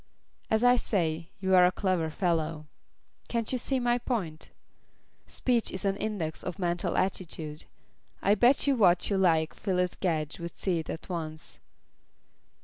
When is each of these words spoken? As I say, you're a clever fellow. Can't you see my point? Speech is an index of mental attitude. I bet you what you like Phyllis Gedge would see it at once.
As 0.49 0.63
I 0.63 0.77
say, 0.77 1.29
you're 1.39 1.63
a 1.63 1.71
clever 1.71 2.09
fellow. 2.09 2.65
Can't 3.27 3.51
you 3.51 3.59
see 3.59 3.79
my 3.79 3.99
point? 3.99 4.49
Speech 5.27 5.69
is 5.69 5.85
an 5.85 5.95
index 5.95 6.41
of 6.43 6.57
mental 6.57 6.97
attitude. 6.97 7.65
I 8.19 8.33
bet 8.33 8.65
you 8.65 8.75
what 8.75 9.11
you 9.11 9.17
like 9.19 9.53
Phyllis 9.53 9.95
Gedge 9.95 10.39
would 10.39 10.57
see 10.57 10.79
it 10.79 10.89
at 10.89 11.07
once. 11.07 11.59